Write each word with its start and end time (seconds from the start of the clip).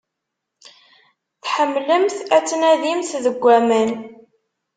Tḥemmlemt 1.43 2.17
ad 2.35 2.43
tnadimt 2.49 3.11
deg 3.25 3.43
aman. 3.57 3.91